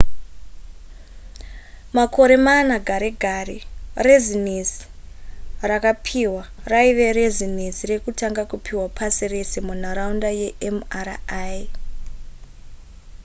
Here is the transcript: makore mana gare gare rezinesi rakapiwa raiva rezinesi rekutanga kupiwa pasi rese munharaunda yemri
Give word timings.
makore 1.97 2.35
mana 2.47 2.75
gare 2.87 3.11
gare 3.23 3.57
rezinesi 4.05 4.81
rakapiwa 5.69 6.43
raiva 6.71 7.07
rezinesi 7.19 7.83
rekutanga 7.91 8.43
kupiwa 8.51 8.85
pasi 8.97 9.23
rese 9.33 9.59
munharaunda 9.67 10.29
yemri 10.39 11.59